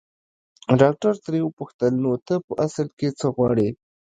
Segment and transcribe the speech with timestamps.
[0.81, 3.69] ډاکټر ترې وپوښتل نو ته په اصل کې څه غواړې.